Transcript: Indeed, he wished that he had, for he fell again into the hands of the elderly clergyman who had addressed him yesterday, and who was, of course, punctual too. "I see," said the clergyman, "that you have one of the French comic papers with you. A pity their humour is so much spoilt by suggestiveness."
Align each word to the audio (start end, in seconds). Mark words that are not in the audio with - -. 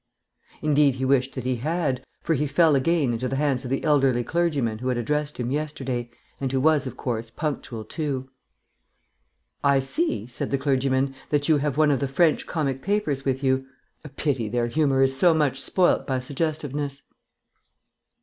Indeed, 0.63 0.95
he 0.95 1.05
wished 1.05 1.35
that 1.35 1.43
he 1.45 1.57
had, 1.57 2.03
for 2.23 2.33
he 2.33 2.47
fell 2.47 2.73
again 2.73 3.13
into 3.13 3.27
the 3.27 3.35
hands 3.35 3.63
of 3.63 3.69
the 3.69 3.83
elderly 3.83 4.23
clergyman 4.23 4.79
who 4.79 4.87
had 4.87 4.97
addressed 4.97 5.39
him 5.39 5.51
yesterday, 5.51 6.09
and 6.39 6.51
who 6.51 6.59
was, 6.59 6.87
of 6.87 6.97
course, 6.97 7.29
punctual 7.29 7.85
too. 7.85 8.27
"I 9.63 9.77
see," 9.77 10.25
said 10.25 10.49
the 10.49 10.57
clergyman, 10.57 11.13
"that 11.29 11.47
you 11.47 11.57
have 11.57 11.77
one 11.77 11.91
of 11.91 11.99
the 11.99 12.07
French 12.07 12.47
comic 12.47 12.81
papers 12.81 13.25
with 13.25 13.43
you. 13.43 13.67
A 14.03 14.09
pity 14.09 14.49
their 14.49 14.65
humour 14.65 15.03
is 15.03 15.15
so 15.15 15.35
much 15.35 15.61
spoilt 15.61 16.07
by 16.07 16.19
suggestiveness." 16.19 17.03